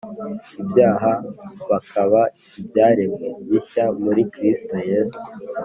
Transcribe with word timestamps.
Ibyaha 0.61 1.11
bakaba 1.69 2.21
ibyaremwe 2.59 3.27
bishya 3.47 3.85
muri 4.03 4.21
kristo 4.33 4.75
yesu 4.91 5.19